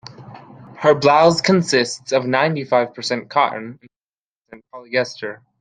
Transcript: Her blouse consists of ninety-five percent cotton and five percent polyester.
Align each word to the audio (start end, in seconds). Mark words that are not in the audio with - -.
Her 0.79 0.95
blouse 0.95 1.41
consists 1.41 2.11
of 2.11 2.25
ninety-five 2.25 2.95
percent 2.95 3.29
cotton 3.29 3.77
and 3.77 3.79
five 3.79 4.49
percent 4.49 4.65
polyester. 4.95 5.41